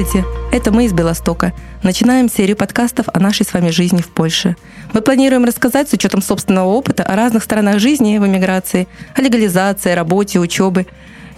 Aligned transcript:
Здравствуйте, 0.00 0.26
это 0.50 0.72
мы 0.72 0.86
из 0.86 0.94
Белостока. 0.94 1.52
Начинаем 1.82 2.30
серию 2.30 2.56
подкастов 2.56 3.10
о 3.12 3.20
нашей 3.20 3.44
с 3.44 3.52
вами 3.52 3.68
жизни 3.68 4.00
в 4.00 4.08
Польше. 4.08 4.56
Мы 4.94 5.02
планируем 5.02 5.44
рассказать 5.44 5.90
с 5.90 5.92
учетом 5.92 6.22
собственного 6.22 6.68
опыта 6.68 7.02
о 7.02 7.16
разных 7.16 7.44
сторонах 7.44 7.80
жизни 7.80 8.16
в 8.16 8.26
эмиграции, 8.26 8.88
о 9.14 9.20
легализации, 9.20 9.92
работе, 9.92 10.40
учебе. 10.40 10.86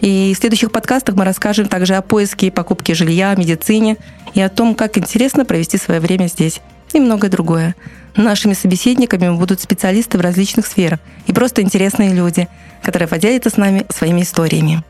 И 0.00 0.32
в 0.32 0.38
следующих 0.38 0.70
подкастах 0.70 1.16
мы 1.16 1.24
расскажем 1.24 1.66
также 1.66 1.96
о 1.96 2.02
поиске 2.02 2.46
и 2.46 2.50
покупке 2.50 2.94
жилья, 2.94 3.34
медицине 3.34 3.96
и 4.32 4.40
о 4.40 4.48
том, 4.48 4.76
как 4.76 4.96
интересно 4.96 5.44
провести 5.44 5.76
свое 5.76 5.98
время 5.98 6.28
здесь 6.28 6.60
и 6.92 7.00
многое 7.00 7.32
другое. 7.32 7.74
Нашими 8.14 8.52
собеседниками 8.52 9.36
будут 9.36 9.60
специалисты 9.60 10.18
в 10.18 10.20
различных 10.20 10.68
сферах 10.68 11.00
и 11.26 11.32
просто 11.32 11.62
интересные 11.62 12.14
люди, 12.14 12.46
которые 12.84 13.08
поделятся 13.08 13.50
с 13.50 13.56
нами 13.56 13.86
своими 13.90 14.22
историями. 14.22 14.84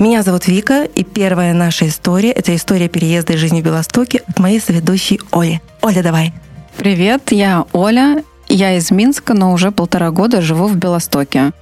Меня 0.00 0.22
зовут 0.22 0.48
Вика, 0.48 0.84
и 0.84 1.04
первая 1.04 1.52
наша 1.52 1.86
история– 1.86 2.30
это 2.32 2.56
история 2.56 2.88
переезда 2.88 3.34
и 3.34 3.36
жизни 3.36 3.60
в 3.60 3.64
Белостоке 3.64 4.22
от 4.26 4.38
моей 4.38 4.58
соведущей 4.58 5.20
Оли. 5.30 5.60
Оля, 5.82 6.02
давай. 6.02 6.32
Привет, 6.78 7.32
я 7.32 7.66
Оля. 7.74 8.24
Я 8.48 8.78
из 8.78 8.90
Минска, 8.90 9.34
но 9.34 9.52
уже 9.52 9.72
полтора 9.72 10.10
года 10.10 10.40
живу 10.40 10.68
в 10.68 10.76
Белостоке. 10.76 11.52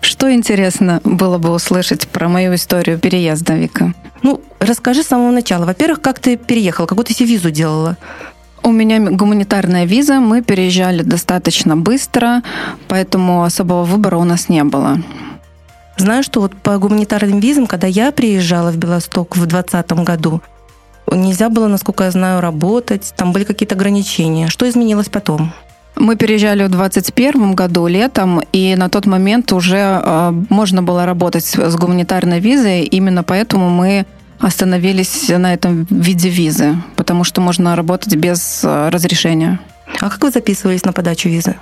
Что 0.00 0.32
интересно 0.32 1.00
было 1.02 1.38
бы 1.38 1.50
услышать 1.50 2.06
про 2.06 2.28
мою 2.28 2.54
историю 2.54 3.00
переезда, 3.00 3.54
Вика? 3.54 3.94
Ну, 4.22 4.40
расскажи 4.60 5.02
с 5.02 5.08
самого 5.08 5.32
начала. 5.32 5.66
Во-первых, 5.66 6.00
как 6.00 6.20
ты 6.20 6.36
переехала? 6.36 6.86
Какую 6.86 7.04
ты 7.04 7.14
себе 7.14 7.30
визу 7.30 7.50
делала? 7.50 7.96
У 8.62 8.70
меня 8.70 9.00
гуманитарная 9.00 9.86
виза, 9.86 10.20
мы 10.20 10.42
переезжали 10.42 11.02
достаточно 11.02 11.76
быстро, 11.76 12.44
поэтому 12.86 13.42
особого 13.42 13.82
выбора 13.82 14.18
у 14.18 14.24
нас 14.24 14.48
не 14.48 14.62
было. 14.62 15.00
Знаю, 16.00 16.22
что 16.22 16.40
вот 16.40 16.56
по 16.56 16.78
гуманитарным 16.78 17.40
визам, 17.40 17.66
когда 17.66 17.86
я 17.86 18.10
приезжала 18.10 18.70
в 18.70 18.78
Белосток 18.78 19.36
в 19.36 19.44
2020 19.44 19.92
году, 20.02 20.40
нельзя 21.12 21.50
было, 21.50 21.68
насколько 21.68 22.04
я 22.04 22.10
знаю, 22.10 22.40
работать, 22.40 23.12
там 23.18 23.32
были 23.32 23.44
какие-то 23.44 23.74
ограничения. 23.74 24.48
Что 24.48 24.66
изменилось 24.66 25.10
потом? 25.10 25.52
Мы 25.96 26.16
переезжали 26.16 26.64
в 26.64 26.70
2021 26.70 27.54
году 27.54 27.86
летом, 27.86 28.40
и 28.50 28.76
на 28.76 28.88
тот 28.88 29.04
момент 29.04 29.52
уже 29.52 30.00
э, 30.02 30.32
можно 30.48 30.82
было 30.82 31.04
работать 31.04 31.44
с 31.44 31.76
гуманитарной 31.76 32.40
визой. 32.40 32.84
Именно 32.84 33.22
поэтому 33.22 33.68
мы 33.68 34.06
остановились 34.38 35.28
на 35.28 35.52
этом 35.52 35.86
виде 35.90 36.30
визы, 36.30 36.76
потому 36.96 37.24
что 37.24 37.42
можно 37.42 37.76
работать 37.76 38.16
без 38.16 38.62
э, 38.64 38.88
разрешения. 38.88 39.60
А 40.00 40.08
как 40.08 40.22
вы 40.22 40.30
записывались 40.30 40.86
на 40.86 40.94
подачу 40.94 41.28
визы? 41.28 41.56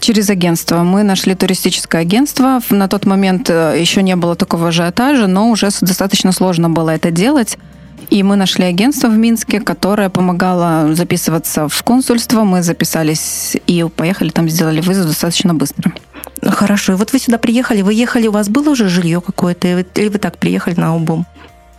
Через 0.00 0.30
агентство. 0.30 0.82
Мы 0.82 1.02
нашли 1.02 1.34
туристическое 1.34 2.02
агентство. 2.02 2.60
На 2.70 2.88
тот 2.88 3.06
момент 3.06 3.50
э, 3.50 3.76
еще 3.78 4.02
не 4.02 4.16
было 4.16 4.36
такого 4.36 4.68
ажиотажа, 4.68 5.26
но 5.26 5.50
уже 5.50 5.68
достаточно 5.80 6.32
сложно 6.32 6.70
было 6.70 6.90
это 6.90 7.10
делать. 7.10 7.58
И 8.10 8.22
мы 8.22 8.36
нашли 8.36 8.64
агентство 8.64 9.08
в 9.08 9.16
Минске, 9.16 9.60
которое 9.60 10.08
помогало 10.08 10.94
записываться 10.94 11.68
в 11.68 11.82
консульство. 11.82 12.44
Мы 12.44 12.62
записались 12.62 13.56
и 13.66 13.84
поехали 13.94 14.30
там, 14.30 14.48
сделали 14.48 14.80
вызов 14.80 15.06
достаточно 15.06 15.52
быстро. 15.52 15.92
Хорошо. 16.42 16.92
И 16.92 16.96
вот 16.96 17.12
вы 17.12 17.18
сюда 17.18 17.38
приехали, 17.38 17.82
вы 17.82 17.92
ехали, 17.92 18.28
у 18.28 18.32
вас 18.32 18.48
было 18.48 18.70
уже 18.70 18.88
жилье 18.88 19.20
какое-то, 19.20 19.68
или 19.68 20.08
вы 20.08 20.18
так 20.18 20.38
приехали 20.38 20.74
на 20.78 20.94
обум? 20.94 21.26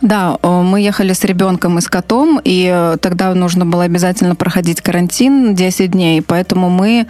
Да, 0.00 0.38
мы 0.42 0.80
ехали 0.80 1.12
с 1.12 1.24
ребенком 1.24 1.78
и 1.78 1.80
с 1.80 1.88
котом, 1.88 2.40
и 2.42 2.70
э, 2.72 2.96
тогда 3.00 3.34
нужно 3.34 3.66
было 3.66 3.84
обязательно 3.84 4.34
проходить 4.34 4.80
карантин 4.80 5.54
10 5.54 5.90
дней, 5.90 6.22
поэтому 6.22 6.70
мы 6.70 7.06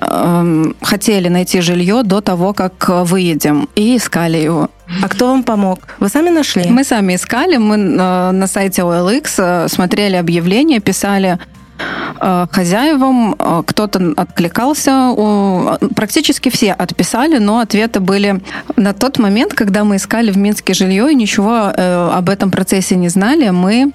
э, 0.00 0.64
хотели 0.82 1.28
найти 1.28 1.60
жилье 1.60 2.02
до 2.02 2.20
того, 2.20 2.52
как 2.52 2.88
выедем, 2.88 3.68
и 3.76 3.96
искали 3.96 4.38
его. 4.38 4.68
А 5.02 5.08
кто 5.08 5.28
вам 5.28 5.44
помог? 5.44 5.78
Вы 6.00 6.08
сами 6.08 6.30
нашли? 6.30 6.68
Мы 6.68 6.82
сами 6.82 7.14
искали, 7.14 7.56
мы 7.56 7.76
э, 7.76 8.30
на 8.32 8.46
сайте 8.48 8.82
OLX 8.82 9.34
э, 9.38 9.68
смотрели 9.68 10.16
объявления, 10.16 10.80
писали 10.80 11.38
Э, 11.38 11.53
хозяевам, 12.52 13.34
э, 13.38 13.62
кто-то 13.66 14.14
откликался, 14.16 15.14
практически 15.94 16.48
все 16.48 16.72
отписали, 16.72 17.38
но 17.38 17.58
ответы 17.58 18.00
были 18.00 18.40
на 18.76 18.92
тот 18.92 19.18
момент, 19.18 19.54
когда 19.54 19.84
мы 19.84 19.96
искали 19.96 20.30
в 20.30 20.38
Минске 20.38 20.74
жилье 20.74 21.10
и 21.10 21.14
ничего 21.14 21.72
э, 21.74 22.10
об 22.14 22.28
этом 22.28 22.50
процессе 22.50 22.96
не 22.96 23.08
знали, 23.08 23.50
мы 23.50 23.92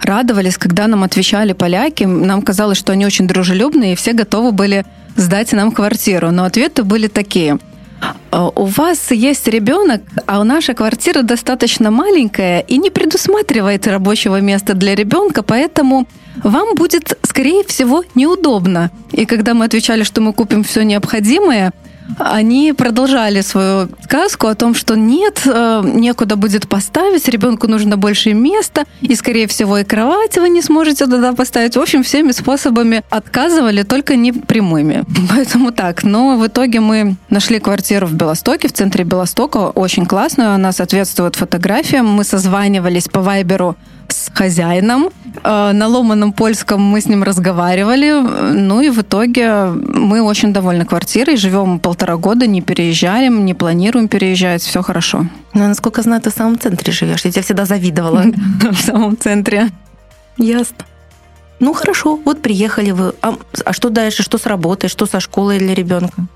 радовались, 0.00 0.58
когда 0.58 0.86
нам 0.86 1.02
отвечали 1.02 1.52
поляки. 1.52 2.04
Нам 2.04 2.42
казалось, 2.42 2.78
что 2.78 2.92
они 2.92 3.06
очень 3.06 3.26
дружелюбные, 3.26 3.92
и 3.92 3.96
все 3.96 4.12
готовы 4.12 4.52
были 4.52 4.84
сдать 5.16 5.52
нам 5.52 5.72
квартиру. 5.72 6.30
Но 6.30 6.44
ответы 6.44 6.84
были 6.84 7.08
такие. 7.08 7.58
У 8.30 8.64
вас 8.66 9.10
есть 9.10 9.48
ребенок, 9.48 10.02
а 10.26 10.44
наша 10.44 10.74
квартира 10.74 11.22
достаточно 11.22 11.90
маленькая 11.90 12.60
и 12.60 12.78
не 12.78 12.90
предусматривает 12.90 13.86
рабочего 13.86 14.40
места 14.40 14.74
для 14.74 14.94
ребенка, 14.94 15.42
поэтому 15.42 16.06
вам 16.44 16.74
будет, 16.74 17.18
скорее 17.22 17.64
всего, 17.64 18.04
неудобно. 18.14 18.90
И 19.12 19.24
когда 19.24 19.54
мы 19.54 19.64
отвечали, 19.64 20.04
что 20.04 20.20
мы 20.20 20.32
купим 20.32 20.62
все 20.62 20.82
необходимое, 20.82 21.72
они 22.18 22.72
продолжали 22.72 23.40
свою 23.42 23.88
сказку 24.02 24.46
о 24.46 24.54
том, 24.54 24.74
что 24.74 24.96
нет, 24.96 25.42
э, 25.44 25.82
некуда 25.84 26.36
будет 26.36 26.68
поставить, 26.68 27.28
ребенку 27.28 27.68
нужно 27.68 27.96
больше 27.96 28.32
места, 28.32 28.84
и, 29.00 29.14
скорее 29.14 29.46
всего, 29.46 29.78
и 29.78 29.84
кровать 29.84 30.36
вы 30.38 30.48
не 30.48 30.62
сможете 30.62 31.06
туда 31.06 31.32
поставить. 31.32 31.76
В 31.76 31.80
общем, 31.80 32.02
всеми 32.02 32.32
способами 32.32 33.02
отказывали, 33.10 33.82
только 33.82 34.16
не 34.16 34.32
прямыми. 34.32 35.04
Поэтому 35.30 35.72
так. 35.72 36.04
Но 36.04 36.36
в 36.36 36.46
итоге 36.46 36.80
мы 36.80 37.16
нашли 37.30 37.58
квартиру 37.58 38.06
в 38.06 38.14
Белостоке, 38.14 38.68
в 38.68 38.72
центре 38.72 39.04
Белостока, 39.04 39.58
очень 39.74 40.06
классную, 40.06 40.52
она 40.52 40.72
соответствует 40.72 41.36
фотографиям. 41.36 42.06
Мы 42.06 42.24
созванивались 42.24 43.08
по 43.08 43.20
Вайберу 43.20 43.76
с 44.08 44.30
хозяином. 44.34 45.10
Э, 45.44 45.72
на 45.72 45.86
ломаном 45.86 46.32
польском 46.32 46.80
мы 46.80 47.00
с 47.00 47.06
ним 47.06 47.22
разговаривали. 47.22 48.12
Ну 48.54 48.80
и 48.80 48.90
в 48.90 49.00
итоге 49.00 49.66
мы 49.66 50.22
очень 50.22 50.52
довольны 50.52 50.84
квартирой. 50.84 51.36
Живем 51.36 51.78
полтора 51.78 52.16
года, 52.16 52.46
не 52.46 52.60
переезжаем, 52.60 53.44
не 53.44 53.54
планируем 53.54 54.08
переезжать. 54.08 54.62
Все 54.62 54.82
хорошо. 54.82 55.26
Ну, 55.54 55.68
насколько 55.68 56.02
знаю, 56.02 56.22
ты 56.22 56.30
в 56.30 56.34
самом 56.34 56.58
центре 56.58 56.92
живешь. 56.92 57.24
Я 57.24 57.30
тебя 57.30 57.42
всегда 57.42 57.64
завидовала. 57.64 58.24
В 58.70 58.80
самом 58.80 59.16
центре. 59.16 59.70
Ясно. 60.36 60.84
Ну 61.60 61.72
хорошо, 61.72 62.16
вот 62.24 62.40
приехали 62.40 62.92
вы. 62.92 63.14
А, 63.20 63.34
а 63.64 63.72
что 63.72 63.90
дальше? 63.90 64.22
Что 64.22 64.38
с 64.38 64.46
работой? 64.46 64.88
Что 64.88 65.06
со 65.06 65.18
школой 65.18 65.58
для 65.58 65.74
ребенка? 65.74 66.26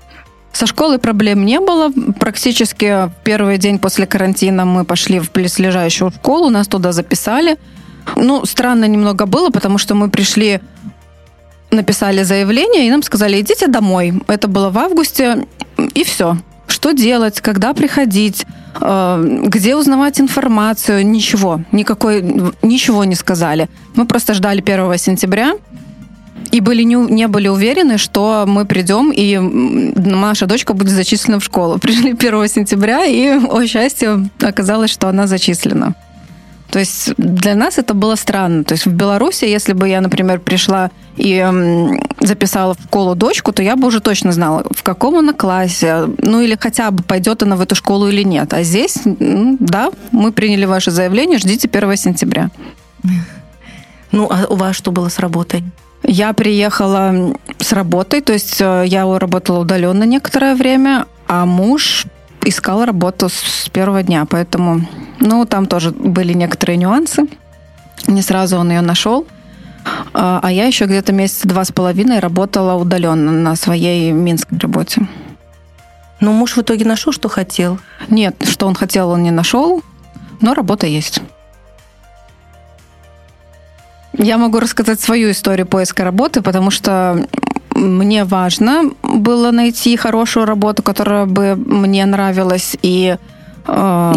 Со 0.53 0.67
школой 0.67 0.99
проблем 0.99 1.45
не 1.45 1.59
было. 1.59 1.91
Практически 2.19 3.11
первый 3.23 3.57
день 3.57 3.79
после 3.79 4.05
карантина 4.05 4.65
мы 4.65 4.85
пошли 4.85 5.19
в 5.19 5.31
близлежащую 5.31 6.11
школу, 6.11 6.49
нас 6.49 6.67
туда 6.67 6.91
записали. 6.91 7.57
Ну, 8.15 8.45
странно 8.45 8.85
немного 8.85 9.25
было, 9.25 9.49
потому 9.49 9.79
что 9.79 9.95
мы 9.95 10.09
пришли, 10.09 10.61
написали 11.71 12.21
заявление, 12.23 12.87
и 12.87 12.91
нам 12.91 13.01
сказали, 13.01 13.41
идите 13.41 13.67
домой. 13.67 14.13
Это 14.27 14.47
было 14.47 14.69
в 14.69 14.77
августе, 14.77 15.47
и 15.95 16.03
все. 16.03 16.37
Что 16.67 16.91
делать, 16.91 17.41
когда 17.41 17.73
приходить, 17.73 18.45
э, 18.79 19.41
где 19.47 19.75
узнавать 19.75 20.19
информацию, 20.21 21.05
ничего, 21.05 21.61
никакой, 21.71 22.21
ничего 22.61 23.05
не 23.05 23.15
сказали. 23.15 23.69
Мы 23.95 24.05
просто 24.05 24.33
ждали 24.35 24.61
1 24.61 24.97
сентября, 24.97 25.53
и 26.53 26.59
были 26.59 26.83
не, 26.83 26.95
не 26.95 27.27
были 27.27 27.47
уверены, 27.47 27.97
что 27.97 28.45
мы 28.47 28.65
придем, 28.65 29.11
и 29.11 29.39
наша 29.39 30.45
дочка 30.45 30.73
будет 30.73 30.91
зачислена 30.91 31.39
в 31.39 31.43
школу. 31.43 31.79
Пришли 31.81 32.11
1 32.11 32.47
сентября, 32.47 33.05
и, 33.05 33.29
о 33.29 33.65
счастье, 33.65 34.29
оказалось, 34.39 34.91
что 34.91 35.07
она 35.07 35.25
зачислена. 35.25 35.95
То 36.69 36.77
есть 36.77 37.15
для 37.17 37.55
нас 37.55 37.79
это 37.79 37.95
было 37.95 38.15
странно. 38.15 38.63
То 38.63 38.73
есть 38.73 38.85
в 38.85 38.91
Беларуси, 38.91 39.45
если 39.45 39.73
бы 39.73 39.89
я, 39.89 39.99
например, 39.99 40.39
пришла 40.39 40.91
и 41.17 41.43
записала 42.19 42.75
в 42.75 42.83
школу 42.83 43.15
дочку, 43.15 43.51
то 43.51 43.63
я 43.63 43.75
бы 43.75 43.87
уже 43.87 43.99
точно 43.99 44.31
знала, 44.31 44.63
в 44.69 44.83
каком 44.83 45.17
она 45.17 45.33
классе, 45.33 46.05
ну 46.19 46.39
или 46.39 46.55
хотя 46.59 46.91
бы 46.91 47.03
пойдет 47.03 47.41
она 47.41 47.55
в 47.55 47.61
эту 47.61 47.73
школу 47.73 48.09
или 48.09 48.23
нет. 48.23 48.53
А 48.53 48.61
здесь, 48.61 48.99
ну, 49.05 49.57
да, 49.59 49.89
мы 50.11 50.31
приняли 50.31 50.65
ваше 50.65 50.91
заявление, 50.91 51.39
ждите 51.39 51.67
1 51.67 51.97
сентября. 51.97 52.51
Ну, 54.11 54.27
а 54.31 54.45
у 54.49 54.55
вас 54.55 54.75
что 54.75 54.91
было 54.91 55.09
с 55.09 55.17
работой? 55.17 55.63
Я 56.03 56.33
приехала 56.33 57.33
с 57.59 57.71
работой, 57.71 58.21
то 58.21 58.33
есть 58.33 58.59
э, 58.59 58.83
я 58.87 59.05
работала 59.17 59.59
удаленно 59.59 60.03
некоторое 60.03 60.53
время, 60.53 61.05
а 61.27 61.45
муж 61.45 62.05
искал 62.45 62.85
работу 62.85 63.29
с 63.29 63.69
первого 63.71 64.03
дня, 64.03 64.25
поэтому, 64.29 64.85
ну, 65.19 65.45
там 65.45 65.65
тоже 65.65 65.91
были 65.91 66.33
некоторые 66.33 66.77
нюансы. 66.77 67.27
Не 68.07 68.21
сразу 68.21 68.57
он 68.57 68.69
ее 68.69 68.81
нашел. 68.81 69.25
А, 70.13 70.39
а 70.43 70.51
я 70.51 70.65
еще 70.65 70.85
где-то 70.85 71.13
месяца 71.13 71.47
два 71.47 71.63
с 71.63 71.71
половиной 71.71 72.19
работала 72.19 72.73
удаленно 72.75 73.31
на 73.31 73.55
своей 73.55 74.11
минской 74.11 74.57
работе. 74.57 75.07
Но 76.19 76.31
муж 76.31 76.55
в 76.55 76.61
итоге 76.61 76.85
нашел, 76.85 77.11
что 77.11 77.29
хотел? 77.29 77.79
Нет, 78.09 78.35
что 78.47 78.67
он 78.67 78.75
хотел, 78.75 79.09
он 79.09 79.23
не 79.23 79.31
нашел, 79.31 79.81
но 80.41 80.53
работа 80.53 80.87
есть. 80.87 81.21
Я 84.17 84.37
могу 84.37 84.59
рассказать 84.59 85.01
свою 85.01 85.31
историю 85.31 85.65
поиска 85.67 86.03
работы, 86.03 86.41
потому 86.41 86.71
что 86.71 87.25
мне 87.75 88.23
важно 88.23 88.91
было 89.01 89.51
найти 89.51 89.97
хорошую 89.97 90.45
работу, 90.45 90.83
которая 90.83 91.25
бы 91.25 91.55
мне 91.55 92.05
нравилась, 92.05 92.77
и 92.81 93.17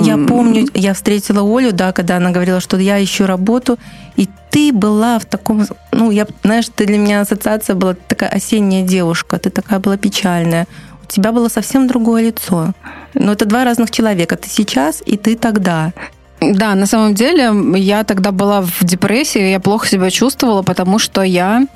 Я 0.05 0.19
помню, 0.29 0.67
я 0.75 0.93
встретила 0.93 1.41
Олю, 1.41 1.73
да, 1.73 1.93
когда 1.93 2.17
она 2.17 2.31
говорила, 2.31 2.61
что 2.61 2.77
я 2.79 3.03
ищу 3.03 3.27
работу, 3.27 3.79
и 4.17 4.29
ты 4.51 4.73
была 4.73 5.19
в 5.19 5.25
таком, 5.25 5.67
ну, 5.93 6.11
я, 6.11 6.27
знаешь, 6.43 6.69
ты 6.75 6.87
для 6.87 6.99
меня 6.99 7.21
ассоциация 7.21 7.77
была 7.77 7.95
такая 7.95 8.31
осенняя 8.31 8.85
девушка, 8.85 9.39
ты 9.39 9.51
такая 9.51 9.79
была 9.79 9.97
печальная, 9.97 10.67
у 11.05 11.07
тебя 11.07 11.31
было 11.31 11.49
совсем 11.49 11.87
другое 11.87 12.23
лицо. 12.23 12.73
Но 13.15 13.33
это 13.33 13.45
два 13.45 13.65
разных 13.65 13.91
человека, 13.91 14.37
ты 14.37 14.49
сейчас 14.49 15.03
и 15.07 15.17
ты 15.17 15.37
тогда. 15.37 15.93
Да, 16.41 16.75
на 16.75 16.87
самом 16.87 17.15
деле 17.15 17.53
я 17.79 18.05
тогда 18.05 18.31
была 18.31 18.61
в 18.63 18.85
депрессии, 18.85 19.51
я 19.51 19.61
плохо 19.61 19.89
себя 19.89 20.11
чувствовала, 20.11 20.63
потому 20.63 20.99
что 20.99 21.23
я 21.23 21.67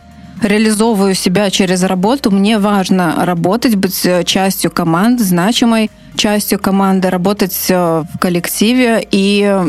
реализовываю 0.42 1.14
себя 1.14 1.50
через 1.50 1.82
работу. 1.82 2.30
Мне 2.30 2.58
важно 2.58 3.24
работать, 3.24 3.76
быть 3.76 4.04
э, 4.06 4.24
частью 4.24 4.70
команды, 4.70 5.24
значимой 5.24 5.90
частью 6.16 6.58
команды, 6.58 7.10
работать 7.10 7.66
э, 7.68 8.04
в 8.12 8.18
коллективе. 8.18 9.06
И 9.10 9.64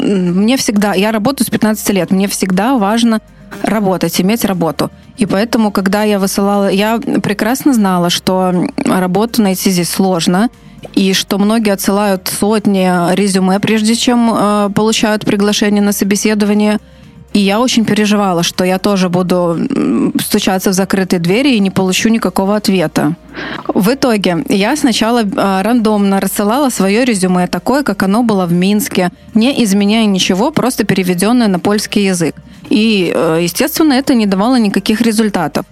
мне 0.00 0.56
всегда, 0.56 0.94
я 0.94 1.12
работаю 1.12 1.46
с 1.46 1.50
15 1.50 1.88
лет, 1.90 2.10
мне 2.10 2.28
всегда 2.28 2.76
важно 2.76 3.20
работать, 3.62 4.20
иметь 4.20 4.44
работу. 4.44 4.90
И 5.16 5.26
поэтому, 5.26 5.70
когда 5.70 6.02
я 6.02 6.18
высылала, 6.18 6.68
я 6.68 6.98
прекрасно 6.98 7.72
знала, 7.72 8.10
что 8.10 8.66
работу 8.84 9.42
найти 9.42 9.70
здесь 9.70 9.90
сложно, 9.90 10.50
и 10.94 11.12
что 11.12 11.38
многие 11.38 11.72
отсылают 11.72 12.28
сотни 12.28 13.14
резюме, 13.14 13.60
прежде 13.60 13.94
чем 13.94 14.30
э, 14.32 14.70
получают 14.74 15.24
приглашение 15.24 15.82
на 15.82 15.92
собеседование– 15.92 16.78
и 17.36 17.40
я 17.40 17.60
очень 17.60 17.84
переживала, 17.84 18.42
что 18.42 18.64
я 18.64 18.78
тоже 18.78 19.10
буду 19.10 19.58
стучаться 20.22 20.70
в 20.70 20.72
закрытые 20.72 21.20
двери 21.20 21.54
и 21.54 21.60
не 21.60 21.70
получу 21.70 22.08
никакого 22.08 22.56
ответа. 22.56 23.14
В 23.68 23.92
итоге 23.92 24.38
я 24.48 24.74
сначала 24.74 25.22
э, 25.22 25.62
рандомно 25.62 26.18
рассылала 26.18 26.70
свое 26.70 27.04
резюме 27.04 27.46
такое, 27.46 27.82
как 27.82 28.02
оно 28.02 28.22
было 28.22 28.46
в 28.46 28.52
Минске, 28.54 29.10
не 29.34 29.62
изменяя 29.64 30.06
ничего, 30.06 30.50
просто 30.50 30.84
переведенное 30.84 31.48
на 31.48 31.58
польский 31.58 32.06
язык. 32.06 32.34
И, 32.70 33.12
э, 33.14 33.40
естественно, 33.42 33.92
это 33.92 34.14
не 34.14 34.24
давало 34.24 34.58
никаких 34.58 35.02
результатов. 35.02 35.66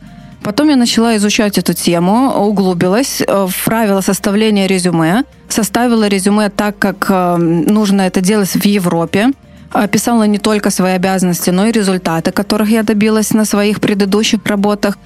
Потом 0.45 0.69
я 0.69 0.77
начала 0.77 1.17
изучать 1.17 1.59
эту 1.59 1.73
тему, 1.73 2.31
углубилась 2.31 3.23
э, 3.27 3.47
в 3.49 3.65
правила 3.65 4.03
составления 4.03 4.67
резюме, 4.69 5.25
составила 5.49 6.07
резюме 6.07 6.51
так, 6.51 6.79
как 6.79 7.09
нужно 7.39 8.03
это 8.03 8.21
делать 8.21 8.51
в 8.51 8.65
Европе 8.65 9.31
описала 9.75 10.23
не 10.27 10.39
только 10.39 10.71
свои 10.71 10.93
обязанности, 10.93 11.51
но 11.51 11.67
и 11.67 11.73
результаты, 11.73 12.31
которых 12.31 12.71
я 12.71 12.83
добилась 12.83 13.33
на 13.33 13.45
своих 13.45 13.81
предыдущих 13.81 14.47
работах. 14.47 14.99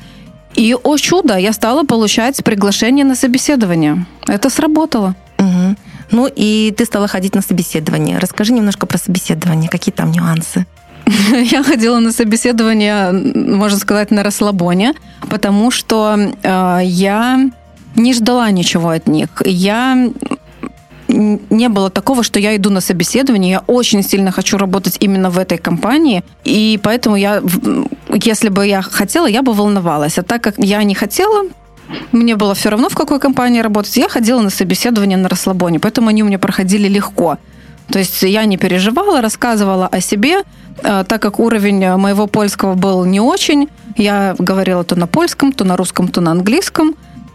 И, 0.54 0.74
о 0.74 0.96
чудо, 0.98 1.36
я 1.36 1.52
стала 1.52 1.84
получать 1.84 2.42
приглашение 2.44 3.04
на 3.04 3.14
собеседование. 3.14 4.06
Это 4.26 4.50
сработало. 4.50 5.14
Угу. 5.38 5.76
Ну 6.10 6.28
и 6.34 6.74
ты 6.76 6.84
стала 6.84 7.08
ходить 7.08 7.34
на 7.34 7.42
собеседование. 7.42 8.18
Расскажи 8.18 8.52
немножко 8.52 8.86
про 8.86 8.98
собеседование. 8.98 9.68
Какие 9.68 9.92
там 9.92 10.10
нюансы? 10.10 10.66
Я 11.52 11.62
ходила 11.62 11.98
на 12.00 12.12
собеседование, 12.12 13.12
можно 13.34 13.78
сказать, 13.78 14.10
на 14.10 14.22
расслабоне, 14.22 14.94
потому 15.30 15.70
что 15.70 16.16
э, 16.42 16.80
я 16.84 17.50
не 17.96 18.14
ждала 18.14 18.50
ничего 18.50 18.90
от 18.90 19.08
них. 19.08 19.28
Я 19.44 20.10
не 21.08 21.68
было 21.68 21.90
такого, 21.90 22.22
что 22.22 22.38
я 22.38 22.54
иду 22.54 22.70
на 22.70 22.80
собеседование, 22.80 23.50
я 23.50 23.64
очень 23.66 24.02
сильно 24.02 24.30
хочу 24.30 24.58
работать 24.58 24.98
именно 25.00 25.30
в 25.30 25.38
этой 25.38 25.56
компании, 25.56 26.22
и 26.44 26.78
поэтому 26.82 27.16
я, 27.16 27.42
если 28.10 28.50
бы 28.50 28.66
я 28.66 28.82
хотела, 28.82 29.26
я 29.26 29.42
бы 29.42 29.54
волновалась. 29.54 30.18
А 30.18 30.22
так 30.22 30.42
как 30.42 30.54
я 30.58 30.82
не 30.84 30.94
хотела, 30.94 31.48
мне 32.12 32.36
было 32.36 32.54
все 32.54 32.68
равно, 32.68 32.90
в 32.90 32.94
какой 32.94 33.18
компании 33.20 33.60
работать, 33.62 33.96
я 33.96 34.08
ходила 34.08 34.42
на 34.42 34.50
собеседование 34.50 35.16
на 35.16 35.28
расслабоне, 35.30 35.80
поэтому 35.80 36.08
они 36.08 36.22
у 36.22 36.26
меня 36.26 36.38
проходили 36.38 36.88
легко. 36.88 37.38
То 37.90 37.98
есть 37.98 38.22
я 38.22 38.44
не 38.44 38.56
переживала, 38.56 39.20
рассказывала 39.20 39.86
о 39.86 40.00
себе, 40.00 40.42
э, 40.82 41.04
так 41.06 41.22
как 41.22 41.40
уровень 41.40 41.96
моего 41.96 42.26
польского 42.26 42.74
был 42.74 43.04
не 43.04 43.20
очень. 43.20 43.68
Я 43.96 44.34
говорила 44.38 44.84
то 44.84 44.96
на 44.96 45.06
польском, 45.06 45.52
то 45.52 45.64
на 45.64 45.76
русском, 45.76 46.08
то 46.08 46.20
на 46.20 46.32
английском. 46.32 46.94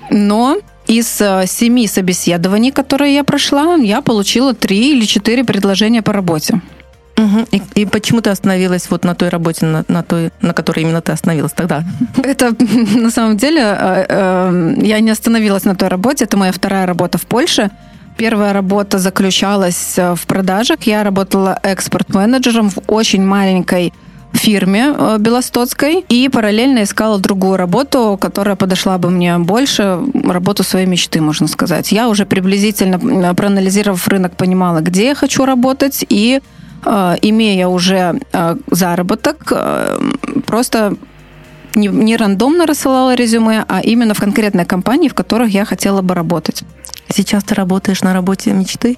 Но 0.10 0.58
из 0.88 1.22
э, 1.22 1.46
семи 1.48 1.88
собеседований, 1.88 2.72
которые 2.72 3.14
я 3.14 3.24
прошла, 3.24 3.76
я 3.76 4.02
получила 4.02 4.54
три 4.54 4.92
или 4.92 5.06
четыре 5.06 5.44
предложения 5.44 6.02
по 6.02 6.14
работе. 6.14 6.62
Угу. 7.18 7.48
И, 7.52 7.62
и 7.76 7.86
почему 7.86 8.22
ты 8.22 8.32
остановилась 8.32 8.90
вот 8.90 9.06
на 9.06 9.14
той 9.14 9.30
работе, 9.30 9.66
на, 9.66 9.86
на 9.88 10.04
той, 10.04 10.32
на 10.42 10.54
которой 10.54 10.82
именно 10.82 11.02
ты 11.02 11.12
остановилась 11.12 11.54
тогда? 11.54 11.84
Это 12.24 12.56
на 12.96 13.12
самом 13.12 13.38
деле 13.38 13.62
э, 13.62 14.06
э, 14.10 14.76
я 14.82 15.00
не 15.00 15.12
остановилась 15.12 15.64
на 15.64 15.76
той 15.76 15.90
работе. 15.90 16.26
Это 16.26 16.38
моя 16.38 16.52
вторая 16.52 16.86
работа 16.86 17.18
в 17.18 17.26
Польше. 17.26 17.70
Первая 18.18 18.54
работа 18.54 19.00
заключалась 19.00 19.98
в 19.98 20.28
продажах. 20.28 20.84
Я 20.84 21.04
работала 21.04 21.60
экспорт-менеджером 21.64 22.70
в 22.70 22.80
очень 22.88 23.24
маленькой 23.24 23.94
фирме 24.34 24.94
э, 24.98 25.18
Белостоцкой 25.20 26.04
и 26.10 26.30
параллельно 26.30 26.84
искала 26.84 27.20
другую 27.20 27.58
работу, 27.58 28.18
которая 28.20 28.56
подошла 28.56 28.98
бы 28.98 29.10
мне 29.10 29.38
больше, 29.38 30.00
работу 30.28 30.64
своей 30.64 30.86
мечты, 30.86 31.22
можно 31.22 31.48
сказать. 31.48 31.92
Я 31.92 32.10
уже 32.10 32.26
приблизительно, 32.26 33.34
проанализировав 33.36 34.08
рынок, 34.08 34.36
понимала, 34.36 34.80
где 34.80 35.08
я 35.08 35.16
хочу 35.16 35.46
работать, 35.46 36.06
и 36.10 36.42
э, 36.86 37.16
имея 37.22 37.68
уже 37.68 38.20
э, 38.34 38.56
заработок, 38.72 39.52
э, 39.52 40.00
просто 40.46 40.96
не, 41.76 41.88
не 41.88 42.18
рандомно 42.18 42.66
рассылала 42.66 43.16
резюме, 43.16 43.66
а 43.68 43.82
именно 43.82 44.14
в 44.14 44.20
конкретной 44.20 44.66
компании, 44.66 45.10
в 45.10 45.14
которых 45.14 45.50
я 45.50 45.66
хотела 45.66 46.02
бы 46.02 46.14
работать. 46.16 46.64
Сейчас 47.10 47.44
ты 47.44 47.56
работаешь 47.56 48.02
на 48.02 48.14
работе 48.14 48.52
мечты? 48.52 48.98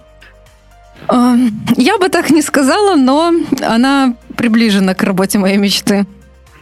Я 1.10 1.98
бы 2.00 2.10
так 2.10 2.30
не 2.30 2.42
сказала, 2.42 2.95
но 2.95 3.33
она 3.62 4.16
приближена 4.36 4.94
к 4.95 5.04
работе 5.04 5.38
моей 5.38 5.57
мечты. 5.57 6.06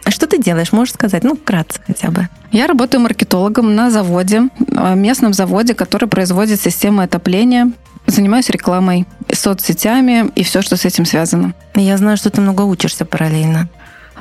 А 0.04 0.10
что 0.10 0.26
ты 0.26 0.38
делаешь? 0.38 0.72
Можешь 0.72 0.94
сказать? 0.94 1.24
Ну, 1.24 1.34
вкратце 1.34 1.80
хотя 1.86 2.10
бы. 2.10 2.28
Я 2.52 2.66
работаю 2.66 3.00
маркетологом 3.00 3.74
на 3.74 3.90
заводе, 3.90 4.50
местном 4.94 5.32
заводе, 5.32 5.74
который 5.74 6.08
производит 6.08 6.60
системы 6.60 7.04
отопления. 7.04 7.72
Занимаюсь 8.06 8.50
рекламой, 8.50 9.06
соцсетями 9.32 10.30
и 10.34 10.44
все, 10.44 10.60
что 10.60 10.76
с 10.76 10.84
этим 10.84 11.06
связано. 11.06 11.54
Я 11.74 11.96
знаю, 11.96 12.18
что 12.18 12.28
ты 12.28 12.42
много 12.42 12.62
учишься 12.62 13.06
параллельно. 13.06 13.70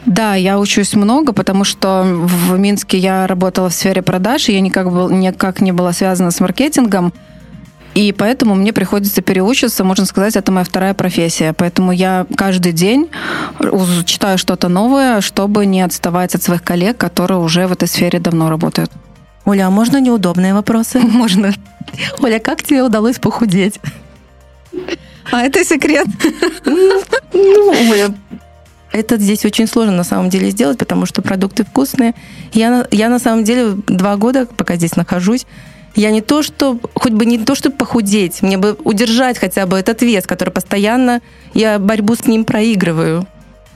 Да, 0.06 0.36
я 0.36 0.60
учусь 0.60 0.96
много, 0.96 1.34
потому 1.34 1.64
что 1.64 2.04
в 2.04 2.58
Минске 2.58 2.98
я 2.98 3.26
работала 3.26 3.69
в 3.69 3.74
сфере 3.74 4.02
продаж, 4.02 4.50
и 4.50 4.54
я 4.54 4.60
никак, 4.60 4.92
был, 4.92 5.10
никак 5.10 5.62
не 5.62 5.72
была 5.72 5.94
связана 5.94 6.31
с 6.31 6.40
маркетингом. 6.40 7.14
И 7.95 8.12
поэтому 8.12 8.56
мне 8.56 8.74
приходится 8.74 9.22
переучиться, 9.22 9.83
можно 9.83 10.06
сказать, 10.06 10.36
это 10.36 10.52
моя 10.52 10.66
вторая 10.66 10.94
профессия. 10.94 11.54
Поэтому 11.54 11.92
я 11.92 12.26
каждый 12.36 12.72
день 12.72 13.10
читаю 14.06 14.38
что-то 14.38 14.68
новое, 14.68 15.22
чтобы 15.22 15.66
не 15.66 15.81
отставать 15.81 16.33
от 16.33 16.42
своих 16.42 16.64
коллег, 16.64 16.98
которые 16.98 17.38
уже 17.38 17.68
в 17.68 17.72
этой 17.72 17.88
сфере 17.88 18.19
давно 18.19 18.50
работают. 18.50 18.92
Оля, 19.45 19.68
а 19.68 19.69
можно 19.69 20.02
неудобные 20.02 20.54
вопросы? 20.54 21.00
Можно. 21.02 21.54
Оля, 22.19 22.40
как 22.40 22.64
тебе 22.64 22.81
удалось 22.81 23.19
похудеть? 23.19 23.80
А 25.31 25.42
это 25.42 25.64
секрет. 25.64 26.07
Ну, 26.66 27.72
Оля, 27.92 28.14
это 28.94 29.18
здесь 29.18 29.44
очень 29.44 29.68
сложно 29.68 29.92
на 29.92 30.04
самом 30.04 30.30
деле 30.30 30.52
сделать, 30.52 30.78
потому 30.78 31.06
что 31.06 31.21
продукты 31.21 31.66
вкусные. 31.66 32.14
Я, 32.54 32.88
я 32.92 33.09
на 33.09 33.19
самом 33.19 33.44
деле 33.44 33.73
два 33.88 34.16
года, 34.16 34.45
пока 34.45 34.76
здесь 34.76 34.95
нахожусь, 34.95 35.45
я 35.95 36.12
не 36.12 36.21
то, 36.21 36.42
что, 36.42 36.80
хоть 36.94 37.12
бы 37.12 37.26
не 37.26 37.38
то, 37.38 37.56
чтобы 37.56 37.76
похудеть, 37.76 38.42
мне 38.42 38.57
бы 38.57 38.78
удержать 38.83 39.38
хотя 39.38 39.66
бы 39.66 39.78
этот 39.78 40.02
вес, 40.02 40.26
который 40.26 40.50
постоянно, 40.50 41.21
я 41.54 41.80
борьбу 41.80 42.16
с 42.16 42.26
ним 42.26 42.45
проигрываю. 42.45 43.28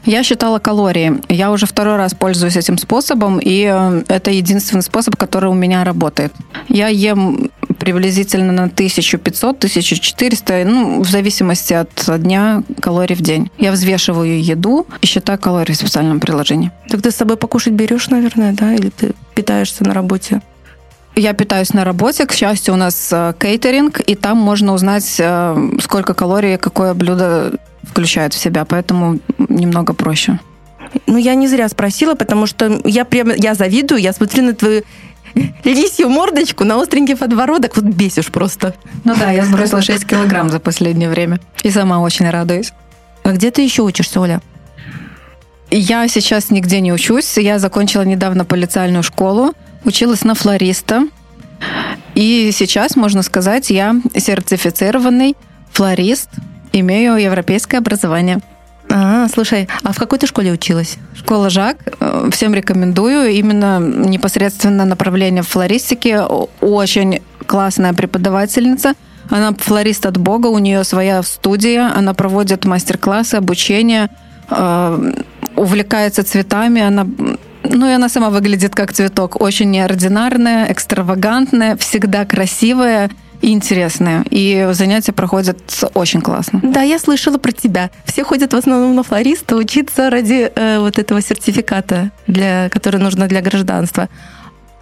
Я 0.07 0.23
считала 0.23 0.57
калории. 0.59 1.21
Я 1.27 1.51
уже 1.51 1.65
второй 1.65 1.97
раз 1.97 2.13
пользуюсь 2.13 2.55
этим 2.55 2.77
способом, 2.77 3.39
и 3.39 3.69
э, 3.69 4.03
это 4.07 4.31
единственный 4.31 4.81
способ, 4.81 5.17
который 5.17 5.49
у 5.49 5.53
меня 5.53 5.83
работает. 5.83 6.33
Я 6.69 6.87
ем 6.87 7.51
приблизительно 7.77 8.53
на 8.53 8.67
1500-1400, 8.67 10.63
ну, 10.63 11.01
в 11.01 11.09
зависимости 11.09 11.73
от 11.73 12.21
дня 12.21 12.63
калорий 12.79 13.17
в 13.17 13.21
день. 13.21 13.51
Я 13.57 13.73
взвешиваю 13.73 14.41
еду 14.41 14.87
и 15.01 15.05
считаю 15.05 15.37
калории 15.37 15.73
в 15.73 15.77
специальном 15.77 16.21
приложении. 16.21 16.71
Так 16.87 17.01
ты 17.01 17.11
с 17.11 17.15
собой 17.17 17.35
покушать 17.35 17.73
берешь, 17.73 18.07
наверное, 18.07 18.53
да? 18.53 18.73
Или 18.75 18.89
ты 18.89 19.13
питаешься 19.35 19.83
на 19.83 19.93
работе? 19.93 20.41
Я 21.17 21.33
питаюсь 21.33 21.73
на 21.73 21.83
работе. 21.83 22.25
К 22.25 22.31
счастью, 22.31 22.75
у 22.75 22.77
нас 22.77 23.09
э, 23.11 23.33
кейтеринг, 23.37 23.99
и 23.99 24.15
там 24.15 24.37
можно 24.37 24.71
узнать, 24.73 25.17
э, 25.19 25.69
сколько 25.81 26.13
калорий 26.13 26.57
какое 26.57 26.93
блюдо 26.93 27.51
включает 27.83 28.33
в 28.33 28.37
себя, 28.37 28.65
поэтому 28.65 29.19
немного 29.57 29.93
проще. 29.93 30.39
Ну, 31.05 31.17
я 31.17 31.35
не 31.35 31.47
зря 31.47 31.67
спросила, 31.69 32.15
потому 32.15 32.47
что 32.47 32.81
я 32.85 33.05
прямо, 33.05 33.33
я 33.35 33.55
завидую, 33.55 34.01
я 34.01 34.13
смотрю 34.13 34.43
на 34.43 34.53
твою 34.53 34.83
лисью 35.63 36.09
мордочку, 36.09 36.63
на 36.63 36.81
остренький 36.81 37.15
подбородок, 37.15 37.75
вот 37.75 37.85
бесишь 37.85 38.31
просто. 38.31 38.73
Ну 39.03 39.13
да, 39.15 39.31
я 39.31 39.45
сбросила 39.45 39.81
6 39.81 40.05
килограмм 40.05 40.49
за 40.49 40.59
последнее 40.59 41.09
время. 41.09 41.39
И 41.63 41.69
сама 41.69 41.99
очень 41.99 42.29
радуюсь. 42.29 42.71
А 43.23 43.31
где 43.33 43.51
ты 43.51 43.61
еще 43.61 43.83
учишься, 43.83 44.21
Оля? 44.21 44.41
Я 45.69 46.07
сейчас 46.07 46.49
нигде 46.49 46.79
не 46.79 46.93
учусь. 46.93 47.37
Я 47.37 47.59
закончила 47.59 48.03
недавно 48.03 48.45
полициальную 48.45 49.03
школу 49.03 49.53
училась 49.87 50.23
на 50.23 50.35
флориста. 50.35 51.07
И 52.13 52.51
сейчас, 52.53 52.95
можно 52.95 53.23
сказать, 53.23 53.69
я 53.69 53.95
сертифицированный 54.15 55.35
флорист, 55.71 56.29
имею 56.73 57.15
европейское 57.15 57.79
образование. 57.79 58.39
А, 58.89 59.27
слушай, 59.27 59.67
а 59.83 59.91
в 59.91 59.97
какой 59.97 60.19
ты 60.19 60.27
школе 60.27 60.51
училась? 60.51 60.97
Школа 61.15 61.49
Жак. 61.49 61.77
Э, 61.99 62.29
всем 62.31 62.53
рекомендую. 62.53 63.29
Именно 63.31 63.79
непосредственно 63.79 64.85
направление 64.85 65.43
в 65.43 65.47
флористике. 65.47 66.21
Очень 66.61 67.21
классная 67.45 67.93
преподавательница. 67.93 68.93
Она 69.29 69.53
флорист 69.53 70.05
от 70.05 70.17
бога, 70.17 70.47
у 70.47 70.57
нее 70.57 70.83
своя 70.83 71.21
студия, 71.21 71.91
она 71.93 72.13
проводит 72.13 72.63
мастер-классы, 72.63 73.35
обучение, 73.35 74.09
э, 74.49 75.13
увлекается 75.55 76.23
цветами, 76.23 76.81
она 76.81 77.05
ну 77.69 77.89
и 77.89 77.91
она 77.91 78.07
сама 78.07 78.29
выглядит 78.29 78.75
как 78.75 78.93
цветок. 78.93 79.41
Очень 79.41 79.71
неординарная, 79.71 80.71
экстравагантная, 80.71 81.75
всегда 81.75 82.23
красивая 82.25 83.09
и 83.41 83.51
интересные. 83.51 84.23
И 84.29 84.69
занятия 84.71 85.11
проходят 85.13 85.59
очень 85.93 86.21
классно. 86.21 86.59
Да, 86.63 86.81
я 86.81 86.99
слышала 86.99 87.37
про 87.37 87.51
тебя. 87.51 87.89
Все 88.05 88.23
ходят 88.23 88.53
в 88.53 88.55
основном 88.55 88.95
на 88.95 89.03
флориста 89.03 89.55
учиться 89.55 90.09
ради 90.09 90.51
э, 90.53 90.79
вот 90.79 90.99
этого 90.99 91.21
сертификата, 91.21 92.11
для, 92.27 92.69
который 92.69 92.99
нужно 92.99 93.27
для 93.27 93.41
гражданства. 93.41 94.09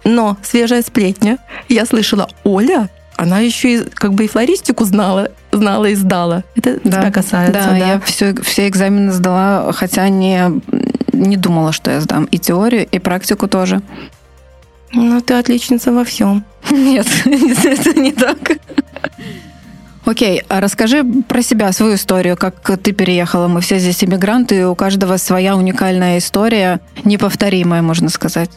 Но 0.04 0.36
свежая 0.42 0.82
сплетня. 0.82 1.38
Я 1.68 1.84
слышала, 1.84 2.28
Оля, 2.44 2.88
она 3.16 3.40
еще 3.40 3.74
и 3.74 3.80
как 3.82 4.14
бы 4.14 4.24
и 4.24 4.28
флористику 4.28 4.84
знала, 4.84 5.30
знала 5.50 5.86
и 5.86 5.94
сдала. 5.94 6.44
Это 6.54 6.78
да. 6.84 7.00
тебя 7.00 7.10
касается. 7.10 7.52
Да, 7.52 7.70
да, 7.70 7.76
я 7.76 8.00
все, 8.00 8.34
все 8.42 8.68
экзамены 8.68 9.12
сдала, 9.12 9.72
хотя 9.72 10.08
не, 10.08 10.60
не 11.12 11.36
думала, 11.36 11.72
что 11.72 11.90
я 11.90 12.00
сдам. 12.00 12.26
И 12.26 12.38
теорию, 12.38 12.86
и 12.86 12.98
практику 12.98 13.48
тоже. 13.48 13.80
Ну, 14.92 15.20
ты 15.20 15.34
отличница 15.34 15.92
во 15.92 16.04
всем. 16.04 16.44
Нет, 16.70 17.06
это 17.24 17.98
не 17.98 18.12
так. 18.12 18.38
Окей, 20.04 20.42
а 20.48 20.60
расскажи 20.60 21.02
про 21.04 21.42
себя, 21.42 21.72
свою 21.72 21.96
историю, 21.96 22.36
как 22.36 22.78
ты 22.78 22.92
переехала. 22.92 23.48
Мы 23.48 23.60
все 23.60 23.78
здесь 23.78 24.04
иммигранты, 24.04 24.60
и 24.60 24.62
у 24.64 24.76
каждого 24.76 25.16
своя 25.16 25.56
уникальная 25.56 26.18
история, 26.18 26.80
неповторимая, 27.04 27.82
можно 27.82 28.08
сказать. 28.08 28.50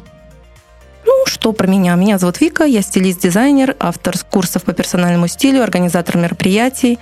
Ну, 1.05 1.25
что 1.25 1.51
про 1.53 1.65
меня? 1.65 1.95
Меня 1.95 2.19
зовут 2.19 2.39
Вика, 2.39 2.65
я 2.65 2.83
стилист-дизайнер, 2.83 3.75
автор 3.79 4.15
курсов 4.29 4.63
по 4.63 4.73
персональному 4.73 5.27
стилю, 5.27 5.63
организатор 5.63 6.17
мероприятий. 6.17 6.99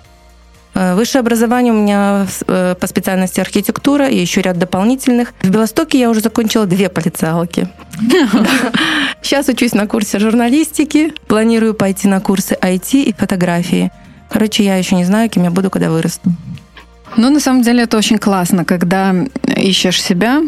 Э, 0.77 0.93
высшее 0.93 1.22
образование 1.22 1.74
у 1.74 1.75
меня 1.75 2.27
э, 2.48 2.75
по 2.79 2.86
специальности 2.86 3.39
архитектура 3.39 4.07
и 4.07 4.15
еще 4.15 4.41
ряд 4.41 4.60
дополнительных. 4.60 5.34
В 5.41 5.50
Белостоке 5.50 6.00
я 6.00 6.07
уже 6.07 6.19
закончила 6.19 6.67
две 6.67 6.88
полициалки. 6.88 7.67
Сейчас 9.24 9.48
учусь 9.48 9.74
на 9.74 9.88
курсе 9.88 10.19
журналистики, 10.19 11.13
планирую 11.27 11.74
пойти 11.74 12.07
на 12.07 12.22
курсы 12.22 12.55
IT 12.62 13.01
и 13.01 13.13
фотографии. 13.13 13.91
Короче, 14.29 14.63
я 14.63 14.75
еще 14.75 14.96
не 14.96 15.03
знаю, 15.03 15.31
кем 15.31 15.43
я 15.43 15.50
буду, 15.50 15.72
когда 15.72 15.89
вырасту. 15.89 16.31
Ну, 17.15 17.31
на 17.31 17.39
самом 17.39 17.63
деле, 17.63 17.84
это 17.84 17.98
очень 17.98 18.19
классно, 18.19 18.63
когда 18.63 19.15
ищешь 19.55 20.03
себя, 20.03 20.43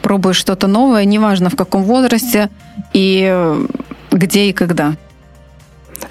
пробуешь 0.00 0.36
что-то 0.36 0.68
новое, 0.68 1.04
неважно 1.06 1.50
в 1.50 1.56
каком 1.56 1.82
возрасте 1.82 2.50
и 2.92 3.56
где 4.12 4.48
и 4.48 4.52
когда. 4.52 4.94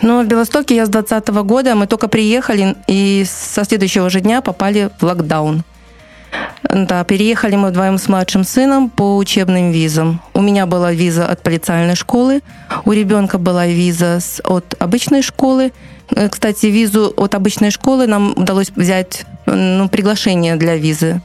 Ну, 0.02 0.24
в 0.24 0.28
Белостоке 0.28 0.76
я 0.76 0.86
с 0.86 0.90
2020 0.90 1.30
года, 1.46 1.76
мы 1.76 1.86
только 1.86 2.08
приехали 2.08 2.76
и 2.88 3.24
со 3.28 3.64
следующего 3.64 4.10
же 4.10 4.22
дня 4.22 4.42
попали 4.42 4.90
в 5.00 5.04
локдаун. 5.04 5.64
Да, 6.64 7.04
переехали 7.04 7.56
мы 7.56 7.70
вдвоем 7.70 7.98
с 7.98 8.08
младшим 8.08 8.44
сыном 8.44 8.90
по 8.90 9.18
учебным 9.18 9.72
визам. 9.72 10.22
У 10.34 10.42
меня 10.42 10.66
была 10.66 10.92
виза 10.92 11.28
от 11.28 11.44
полициальной 11.44 11.96
школы, 11.96 12.42
у 12.86 12.94
ребенка 12.94 13.38
была 13.38 13.68
виза 13.68 14.20
от 14.44 14.76
обычной 14.80 15.22
школы. 15.22 15.72
Э, 16.16 16.30
кстати, 16.30 16.68
визу 16.68 17.14
от 17.16 17.36
обычной 17.36 17.70
школы 17.70 18.08
нам 18.08 18.32
удалось 18.36 18.72
взять, 18.76 19.26
ну, 19.46 19.88
приглашение 19.90 20.56
для 20.56 20.78
визы. 20.78 21.22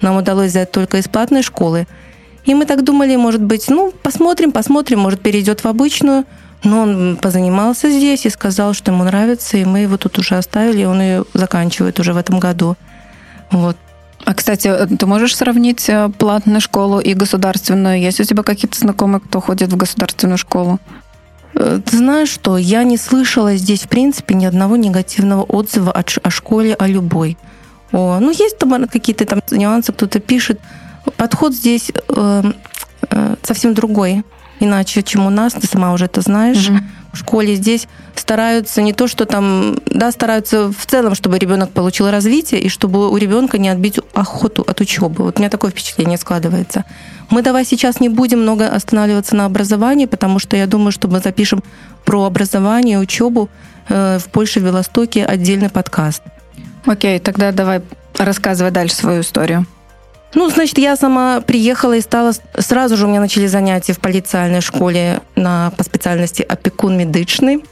Нам 0.00 0.16
удалось 0.16 0.50
взять 0.50 0.70
только 0.70 0.98
из 0.98 1.08
платной 1.08 1.42
школы. 1.42 1.86
И 2.44 2.54
мы 2.54 2.66
так 2.66 2.84
думали, 2.84 3.16
может 3.16 3.42
быть, 3.42 3.68
ну, 3.68 3.92
посмотрим, 4.02 4.52
посмотрим, 4.52 5.00
может, 5.00 5.20
перейдет 5.20 5.64
в 5.64 5.66
обычную. 5.66 6.24
Но 6.64 6.80
он 6.80 7.18
позанимался 7.20 7.90
здесь 7.90 8.24
и 8.26 8.30
сказал, 8.30 8.72
что 8.72 8.90
ему 8.90 9.04
нравится, 9.04 9.58
и 9.58 9.64
мы 9.64 9.80
его 9.80 9.98
тут 9.98 10.18
уже 10.18 10.36
оставили, 10.36 10.82
и 10.82 10.86
он 10.86 11.00
ее 11.00 11.24
заканчивает 11.34 12.00
уже 12.00 12.14
в 12.14 12.16
этом 12.16 12.40
году. 12.40 12.76
Вот. 13.50 13.76
А, 14.24 14.34
кстати, 14.34 14.72
ты 14.98 15.06
можешь 15.06 15.36
сравнить 15.36 15.86
э, 15.88 16.08
платную 16.08 16.62
школу 16.62 16.98
и 16.98 17.12
государственную? 17.12 18.00
Есть 18.00 18.20
у 18.20 18.24
тебя 18.24 18.42
какие-то 18.42 18.78
знакомые, 18.78 19.20
кто 19.20 19.40
ходит 19.40 19.70
в 19.70 19.76
государственную 19.76 20.38
школу? 20.38 20.80
Э, 21.54 21.80
ты 21.84 21.98
знаешь 21.98 22.30
что, 22.30 22.56
я 22.56 22.84
не 22.84 22.96
слышала 22.96 23.54
здесь, 23.56 23.82
в 23.82 23.88
принципе, 23.88 24.34
ни 24.34 24.46
одного 24.46 24.76
негативного 24.76 25.42
отзыва 25.42 25.92
о, 25.92 26.02
о 26.22 26.30
школе, 26.30 26.74
о 26.74 26.86
любой. 26.86 27.36
О, 27.92 28.18
ну, 28.18 28.30
есть 28.30 28.56
там 28.56 28.88
какие-то 28.88 29.26
там 29.26 29.42
нюансы, 29.50 29.92
кто-то 29.92 30.20
пишет. 30.20 30.58
Подход 31.18 31.52
здесь 31.52 31.92
э, 32.08 32.52
э, 33.10 33.36
совсем 33.42 33.74
другой 33.74 34.24
иначе, 34.64 35.02
чем 35.02 35.26
у 35.26 35.30
нас, 35.30 35.52
ты 35.52 35.66
сама 35.66 35.92
уже 35.92 36.06
это 36.06 36.20
знаешь. 36.20 36.68
Угу. 36.68 36.78
В 37.12 37.18
школе 37.18 37.54
здесь 37.54 37.86
стараются 38.16 38.82
не 38.82 38.92
то, 38.92 39.06
что 39.06 39.24
там, 39.24 39.76
да, 39.86 40.10
стараются 40.10 40.72
в 40.72 40.86
целом, 40.86 41.14
чтобы 41.14 41.38
ребенок 41.38 41.70
получил 41.70 42.10
развитие 42.10 42.60
и 42.60 42.68
чтобы 42.68 43.08
у 43.08 43.16
ребенка 43.16 43.58
не 43.58 43.68
отбить 43.68 44.00
охоту 44.14 44.62
от 44.66 44.80
учебы. 44.80 45.24
Вот 45.24 45.36
у 45.36 45.40
меня 45.40 45.48
такое 45.48 45.70
впечатление 45.70 46.18
складывается. 46.18 46.84
Мы 47.30 47.42
давай 47.42 47.64
сейчас 47.64 48.00
не 48.00 48.08
будем 48.08 48.40
много 48.40 48.68
останавливаться 48.68 49.36
на 49.36 49.44
образовании, 49.44 50.06
потому 50.06 50.40
что 50.40 50.56
я 50.56 50.66
думаю, 50.66 50.90
что 50.90 51.06
мы 51.06 51.20
запишем 51.20 51.62
про 52.04 52.24
образование, 52.24 52.98
учебу 52.98 53.48
э, 53.88 54.18
в 54.18 54.24
Польше, 54.30 54.60
в 54.60 54.64
Велостоке 54.64 55.24
отдельный 55.24 55.70
подкаст. 55.70 56.22
Окей, 56.84 57.18
тогда 57.18 57.52
давай 57.52 57.80
рассказывай 58.18 58.70
дальше 58.70 58.96
свою 58.96 59.20
историю. 59.20 59.66
Ну, 60.34 60.50
значит, 60.50 60.78
я 60.78 60.96
сама 60.96 61.40
приехала 61.40 61.94
и 61.94 62.00
стала... 62.00 62.32
Сразу 62.58 62.96
же 62.96 63.06
у 63.06 63.08
меня 63.08 63.20
начали 63.20 63.46
занятия 63.46 63.92
в 63.92 64.00
полициальной 64.00 64.60
школе 64.60 65.20
на, 65.36 65.72
по 65.76 65.84
специальности 65.84 66.42
опекун 66.42 66.96
медичный. 66.96 67.64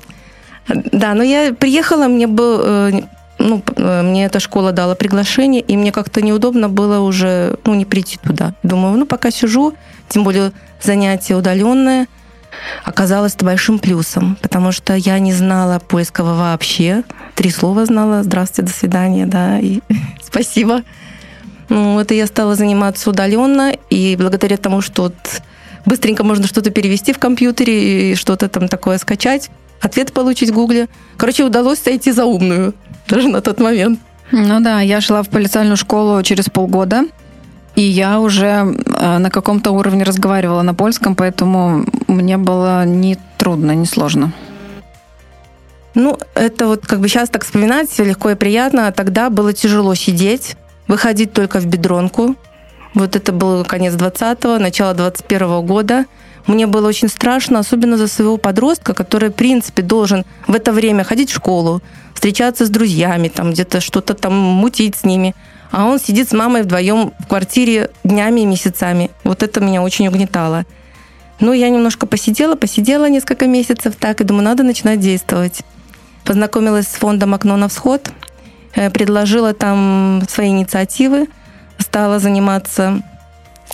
Да, 0.68 1.14
но 1.14 1.22
я 1.22 1.52
приехала, 1.52 2.06
мне 2.06 2.26
был... 2.26 2.60
Э, 2.62 3.02
ну, 3.38 3.62
э, 3.76 4.02
мне 4.02 4.26
эта 4.26 4.38
школа 4.38 4.72
дала 4.72 4.94
приглашение, 4.94 5.60
и 5.60 5.76
мне 5.76 5.90
как-то 5.90 6.22
неудобно 6.22 6.68
было 6.68 7.00
уже, 7.00 7.58
ну, 7.64 7.74
не 7.74 7.84
прийти 7.84 8.18
туда. 8.22 8.54
Думаю, 8.62 8.96
ну, 8.96 9.06
пока 9.06 9.30
сижу, 9.30 9.74
тем 10.08 10.22
более 10.22 10.52
занятие 10.80 11.34
удаленное, 11.34 12.06
оказалось 12.84 13.34
большим 13.34 13.80
плюсом, 13.80 14.36
потому 14.40 14.70
что 14.70 14.94
я 14.94 15.18
не 15.18 15.32
знала 15.32 15.80
польского 15.80 16.34
вообще. 16.34 17.02
Три 17.34 17.50
слова 17.50 17.84
знала. 17.86 18.22
Здравствуйте, 18.22 18.70
до 18.70 18.78
свидания, 18.78 19.26
да, 19.26 19.58
и 19.58 19.80
спасибо. 20.22 20.82
Ну, 21.72 21.98
это 21.98 22.12
я 22.12 22.26
стала 22.26 22.54
заниматься 22.54 23.08
удаленно, 23.08 23.74
и 23.88 24.14
благодаря 24.18 24.58
тому, 24.58 24.82
что 24.82 25.04
вот 25.04 25.14
быстренько 25.86 26.22
можно 26.22 26.46
что-то 26.46 26.70
перевести 26.70 27.14
в 27.14 27.18
компьютере 27.18 28.12
и 28.12 28.14
что-то 28.14 28.50
там 28.50 28.68
такое 28.68 28.98
скачать, 28.98 29.48
ответ 29.80 30.12
получить 30.12 30.50
в 30.50 30.52
Гугле. 30.52 30.90
Короче, 31.16 31.44
удалось 31.44 31.78
сойти 31.78 32.12
за 32.12 32.26
умную 32.26 32.74
даже 33.08 33.28
на 33.28 33.40
тот 33.40 33.58
момент. 33.58 34.00
Ну 34.32 34.60
да, 34.60 34.82
я 34.82 35.00
шла 35.00 35.22
в 35.22 35.30
полициальную 35.30 35.78
школу 35.78 36.22
через 36.22 36.50
полгода, 36.50 37.04
и 37.74 37.80
я 37.80 38.20
уже 38.20 38.46
э, 38.46 39.18
на 39.18 39.30
каком-то 39.30 39.70
уровне 39.70 40.04
разговаривала 40.04 40.60
на 40.60 40.74
польском, 40.74 41.14
поэтому 41.14 41.86
мне 42.06 42.36
было 42.36 42.84
не 42.84 43.16
трудно, 43.38 43.72
не 43.72 43.86
сложно. 43.86 44.34
Ну, 45.94 46.18
это 46.34 46.66
вот 46.66 46.86
как 46.86 47.00
бы 47.00 47.08
сейчас 47.08 47.30
так 47.30 47.44
вспоминать 47.44 47.98
легко 47.98 48.28
и 48.28 48.34
приятно, 48.34 48.88
а 48.88 48.92
тогда 48.92 49.30
было 49.30 49.54
тяжело 49.54 49.94
сидеть, 49.94 50.56
выходить 50.92 51.32
только 51.32 51.58
в 51.58 51.64
бедронку. 51.64 52.36
Вот 52.92 53.16
это 53.16 53.32
был 53.32 53.64
конец 53.64 53.94
20-го, 53.94 54.58
начало 54.58 54.92
21-го 54.92 55.62
года. 55.62 56.04
Мне 56.46 56.66
было 56.66 56.86
очень 56.86 57.08
страшно, 57.08 57.60
особенно 57.60 57.96
за 57.96 58.08
своего 58.08 58.36
подростка, 58.36 58.92
который, 58.92 59.30
в 59.30 59.32
принципе, 59.32 59.80
должен 59.80 60.26
в 60.46 60.54
это 60.54 60.70
время 60.70 61.02
ходить 61.02 61.30
в 61.30 61.34
школу, 61.34 61.80
встречаться 62.12 62.66
с 62.66 62.68
друзьями, 62.68 63.28
там 63.28 63.52
где-то 63.52 63.80
что-то 63.80 64.12
там 64.12 64.34
мутить 64.34 64.96
с 64.96 65.04
ними. 65.04 65.34
А 65.70 65.86
он 65.86 65.98
сидит 65.98 66.28
с 66.28 66.32
мамой 66.32 66.62
вдвоем 66.62 67.14
в 67.18 67.26
квартире 67.26 67.88
днями 68.04 68.42
и 68.42 68.46
месяцами. 68.46 69.10
Вот 69.24 69.42
это 69.42 69.60
меня 69.60 69.82
очень 69.82 70.08
угнетало. 70.08 70.66
Ну, 71.40 71.54
я 71.54 71.70
немножко 71.70 72.06
посидела, 72.06 72.54
посидела 72.54 73.08
несколько 73.08 73.46
месяцев 73.46 73.94
так, 73.98 74.20
и 74.20 74.24
думаю, 74.24 74.44
надо 74.44 74.62
начинать 74.62 75.00
действовать. 75.00 75.62
Познакомилась 76.24 76.86
с 76.86 76.96
фондом 76.96 77.32
«Окно 77.32 77.56
на 77.56 77.68
всход», 77.68 78.12
предложила 78.74 79.54
там 79.54 80.22
свои 80.28 80.48
инициативы, 80.48 81.28
стала 81.78 82.18
заниматься 82.18 83.02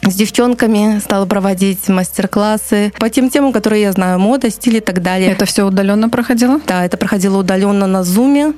с 0.03 0.15
девчонками, 0.15 1.01
стала 1.01 1.27
проводить 1.27 1.89
мастер-классы 1.89 2.93
по 2.99 3.11
тем 3.11 3.31
темам, 3.31 3.53
которые 3.53 3.83
я 3.83 3.93
знаю, 3.93 4.19
мода, 4.19 4.51
стиль 4.51 4.77
и 4.77 4.81
так 4.81 5.03
далее. 5.03 5.33
Это 5.33 5.45
все 5.45 5.67
удаленно 5.67 6.09
проходило? 6.09 6.61
Да, 6.67 6.85
это 6.85 6.97
проходило 6.97 7.39
удаленно 7.39 7.87
на 7.87 8.05
Зуме. 8.05 8.55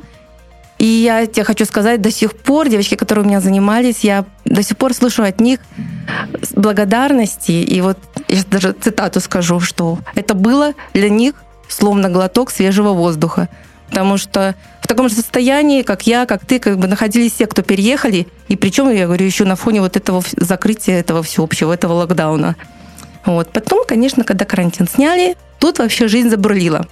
И 0.78 0.86
я 0.86 1.26
тебе 1.26 1.44
хочу 1.44 1.66
сказать, 1.66 2.00
до 2.00 2.10
сих 2.10 2.34
пор 2.34 2.70
девочки, 2.70 2.94
которые 2.94 3.24
у 3.24 3.28
меня 3.28 3.40
занимались, 3.40 4.00
я 4.00 4.24
до 4.46 4.62
сих 4.62 4.78
пор 4.78 4.94
слышу 4.94 5.22
от 5.22 5.38
них 5.38 5.60
благодарности. 6.56 7.52
И 7.52 7.80
вот 7.82 7.98
я 8.28 8.42
даже 8.50 8.72
цитату 8.72 9.20
скажу, 9.20 9.60
что 9.60 9.98
это 10.14 10.32
было 10.32 10.72
для 10.94 11.10
них 11.10 11.34
словно 11.68 12.08
глоток 12.08 12.50
свежего 12.50 12.92
воздуха 12.92 13.48
Потому 13.90 14.16
что 14.16 14.54
в 14.80 14.86
таком 14.86 15.08
же 15.08 15.16
состоянии, 15.16 15.82
как 15.82 16.06
я, 16.06 16.26
как 16.26 16.44
ты, 16.46 16.58
как 16.58 16.78
бы 16.78 16.86
находились 16.86 17.32
все, 17.32 17.46
кто 17.46 17.62
переехали. 17.62 18.26
И 18.48 18.56
причем, 18.56 18.88
я 18.90 19.06
говорю, 19.06 19.26
еще 19.26 19.44
на 19.44 19.56
фоне 19.56 19.80
вот 19.80 19.96
этого 19.96 20.22
закрытия, 20.36 21.00
этого 21.00 21.22
всеобщего, 21.22 21.72
этого 21.72 21.92
локдауна. 21.94 22.56
Вот. 23.26 23.52
Потом, 23.52 23.84
конечно, 23.86 24.24
когда 24.24 24.44
карантин 24.44 24.88
сняли, 24.88 25.36
тут 25.58 25.78
вообще 25.78 26.08
жизнь 26.08 26.30
забурлила. 26.30 26.86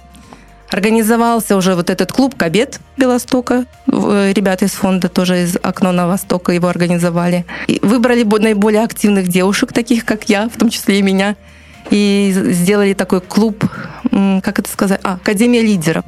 Организовался 0.69 1.57
уже 1.57 1.73
вот 1.73 1.89
этот 1.89 2.11
клуб 2.11 2.35
«Кабет» 2.37 2.79
Белостока. 2.95 3.65
Э, 3.91 4.31
ребята 4.35 4.65
из 4.65 4.71
фонда 4.71 5.09
тоже 5.09 5.43
из 5.43 5.57
«Окно 5.63 5.91
на 5.91 6.07
Востока» 6.07 6.51
его 6.51 6.67
организовали. 6.67 7.45
И 7.67 7.79
выбрали 7.81 8.23
наиболее 8.23 8.83
активных 8.83 9.29
девушек, 9.29 9.73
таких 9.73 10.05
как 10.05 10.29
я, 10.29 10.47
в 10.47 10.57
том 10.59 10.69
числе 10.69 10.99
и 10.99 11.01
меня. 11.01 11.35
И 11.89 12.31
сделали 12.33 12.93
такой 12.93 13.21
клуб, 13.21 13.63
как 14.11 14.59
это 14.59 14.69
сказать, 14.69 14.99
а, 15.03 15.13
Академия 15.15 15.61
лидеров. 15.61 16.05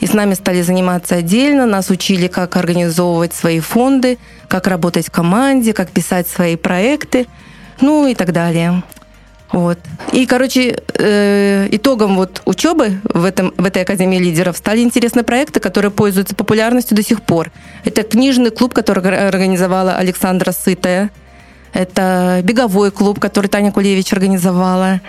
И 0.00 0.06
с 0.06 0.12
нами 0.12 0.34
стали 0.34 0.62
заниматься 0.62 1.16
отдельно, 1.16 1.66
нас 1.66 1.90
учили, 1.90 2.26
как 2.26 2.56
организовывать 2.56 3.32
свои 3.32 3.60
фонды, 3.60 4.18
как 4.48 4.66
работать 4.66 5.06
в 5.08 5.10
команде, 5.10 5.72
как 5.72 5.90
писать 5.90 6.28
свои 6.28 6.56
проекты, 6.56 7.26
ну 7.80 8.06
и 8.06 8.14
так 8.14 8.32
далее. 8.32 8.82
Вот. 9.52 9.78
И, 10.12 10.26
короче, 10.26 10.82
э, 10.98 11.68
итогом 11.70 12.16
вот 12.16 12.42
учебы 12.44 13.00
в, 13.04 13.24
этом, 13.24 13.54
в 13.56 13.64
этой 13.64 13.82
Академии 13.82 14.18
лидеров 14.18 14.56
стали 14.56 14.80
интересные 14.80 15.22
проекты, 15.22 15.60
которые 15.60 15.92
пользуются 15.92 16.34
популярностью 16.34 16.96
до 16.96 17.04
сих 17.04 17.22
пор. 17.22 17.52
Это 17.84 18.02
книжный 18.02 18.50
клуб, 18.50 18.74
который 18.74 19.26
организовала 19.28 19.94
Александра 19.94 20.50
Сытая. 20.50 21.10
Это 21.74 22.40
беговой 22.42 22.90
клуб, 22.90 23.20
который 23.20 23.48
Таня 23.48 23.72
Кулевич 23.72 24.12
организовала. 24.14 25.02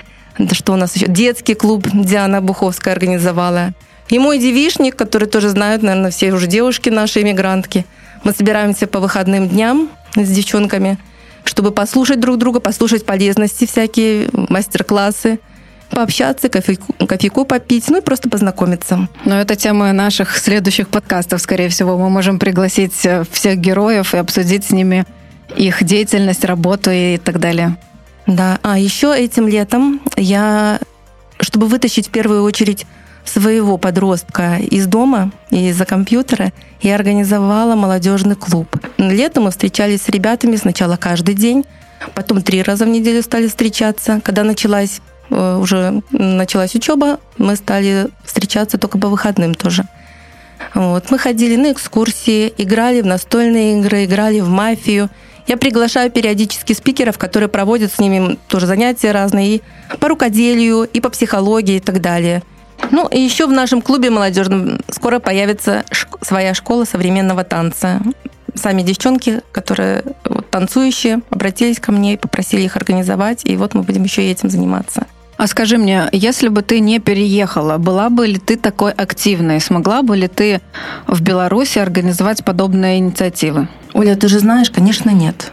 Что 0.52 0.74
у 0.74 0.76
нас 0.76 0.96
еще? 0.96 1.08
Детский 1.08 1.54
клуб 1.54 1.88
Диана 1.94 2.42
Буховская 2.42 2.94
организовала. 2.94 3.72
И 4.10 4.20
мой 4.20 4.38
девишник, 4.38 4.98
который 4.98 5.30
тоже 5.30 5.50
знают, 5.50 5.82
наверное, 5.82 6.12
все 6.12 6.34
уже 6.34 6.48
девушки 6.48 6.90
наши, 6.90 7.22
иммигрантки. 7.22 7.86
Мы 8.24 8.34
собираемся 8.34 8.88
по 8.88 9.00
выходным 9.00 9.48
дням 9.48 9.90
с 10.16 10.30
девчонками– 10.30 10.98
чтобы 11.46 11.72
послушать 11.72 12.20
друг 12.20 12.38
друга, 12.38 12.60
послушать 12.60 13.06
полезности 13.06 13.66
всякие, 13.66 14.28
мастер-классы 14.34 15.40
пообщаться, 15.90 16.50
кофейку, 16.50 16.94
кофейку 17.08 17.46
попить, 17.46 17.88
ну 17.90 18.00
и 18.00 18.02
просто 18.02 18.28
познакомиться. 18.28 19.08
Но 19.24 19.40
это 19.40 19.56
тема 19.56 19.94
наших 19.94 20.36
следующих 20.38 20.90
подкастов, 20.90 21.40
скорее 21.40 21.70
всего. 21.70 21.96
Мы 21.98 22.10
можем 22.10 22.40
пригласить 22.40 23.06
э, 23.06 23.24
всех 23.32 23.60
героев 23.60 24.14
и 24.16 24.18
обсудить 24.18 24.66
с 24.66 24.72
ними 24.72 25.06
их 25.56 25.84
деятельность, 25.84 26.46
работу 26.46 26.92
и 26.92 27.18
так 27.18 27.40
далее. 27.40 27.78
Да, 28.28 28.60
а 28.64 28.80
еще 28.80 29.16
этим 29.16 29.48
летом 29.48 30.02
я, 30.16 30.80
чтобы 31.40 31.68
вытащить 31.68 32.08
в 32.08 32.12
первую 32.12 32.44
очередь 32.44 32.86
своего 33.24 33.78
подростка 33.78 34.58
из 34.58 34.88
дома 34.88 35.32
и 35.50 35.70
из-за 35.70 35.86
компьютера 35.86 36.52
и 36.82 36.90
организовала 36.90 37.76
молодежный 37.76 38.36
клуб. 38.36 38.68
Летом 38.98 39.46
мы 39.46 39.52
встречались 39.52 40.04
с 40.04 40.10
ребятами 40.10 40.56
сначала 40.56 40.96
каждый 40.96 41.36
день, 41.36 41.66
потом 42.14 42.42
три 42.42 42.62
раза 42.62 42.86
в 42.86 42.88
неделю 42.88 43.22
стали 43.22 43.48
встречаться. 43.48 44.22
Когда 44.24 44.44
началась 44.44 45.02
э, 45.30 45.58
уже 45.58 46.02
началась 46.12 46.76
учеба, 46.76 47.20
мы 47.38 47.56
стали 47.56 48.08
встречаться 48.24 48.78
только 48.78 48.98
по 48.98 49.08
выходным 49.08 49.56
тоже. 49.56 49.86
Вот. 50.74 51.10
Мы 51.10 51.18
ходили 51.18 51.56
на 51.56 51.72
экскурсии, 51.72 52.54
играли 52.58 53.02
в 53.02 53.06
настольные 53.06 53.80
игры, 53.80 54.06
играли 54.06 54.40
в 54.40 54.50
мафию. 54.50 55.10
Я 55.48 55.58
приглашаю 55.58 56.10
периодически 56.12 56.74
спикеров, 56.74 57.18
которые 57.18 57.50
проводят 57.50 57.92
с 57.92 58.00
ними 58.00 58.38
тоже 58.48 58.66
занятия 58.66 59.12
разные 59.12 59.56
и 59.58 59.64
по 60.00 60.10
рукоделию, 60.10 60.84
и 60.84 61.00
по 61.00 61.10
психологии 61.10 61.76
и 61.76 61.82
так 61.82 62.02
далее– 62.02 62.44
ну, 62.92 63.08
и 63.08 63.20
еще 63.20 63.48
в 63.48 63.52
нашем 63.52 63.82
клубе 63.82 64.10
молодежном 64.10 64.80
скоро 64.90 65.20
появится 65.20 65.84
своя 66.22 66.54
школа 66.54 66.86
современного 66.86 67.44
танца. 67.44 68.02
Сами 68.54 68.84
девчонки, 68.84 69.42
которые 69.52 70.04
вот, 70.24 70.50
танцующие, 70.50 71.22
обратились 71.30 71.80
ко 71.80 71.92
мне 71.92 72.14
и 72.14 72.18
попросили 72.18 72.62
их 72.62 72.78
организовать, 72.78 73.42
и 73.44 73.58
вот 73.58 73.74
мы 73.74 73.84
будем 73.84 74.04
еще 74.04 74.24
и 74.24 74.32
этим 74.32 74.50
заниматься. 74.50 75.08
А 75.38 75.48
скажи 75.48 75.78
мне, 75.78 76.08
если 76.14 76.48
бы 76.48 76.62
ты 76.62 76.80
не 76.80 77.00
переехала, 77.00 77.78
была 77.78 78.10
бы 78.10 78.26
ли 78.26 78.38
ты 78.38 78.56
такой 78.56 78.92
активной? 78.92 79.60
Смогла 79.60 80.02
бы 80.02 80.16
ли 80.16 80.28
ты 80.28 80.62
в 81.08 81.22
Беларуси 81.22 81.80
организовать 81.80 82.46
подобные 82.46 83.00
инициативы? 83.00 83.68
Оля, 83.94 84.16
ты 84.16 84.28
же 84.30 84.40
знаешь, 84.40 84.70
конечно, 84.70 85.10
нет. 85.10 85.52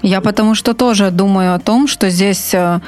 Я 0.00 0.20
потому 0.20 0.54
что 0.54 0.74
тоже 0.74 1.10
думаю 1.10 1.54
о 1.54 1.58
том, 1.58 1.86
что 1.86 2.10
здесь 2.10 2.54
э, 2.54 2.80